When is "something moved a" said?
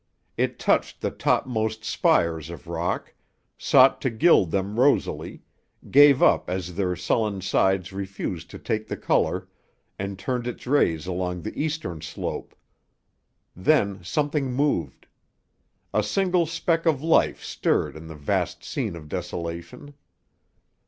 14.03-16.01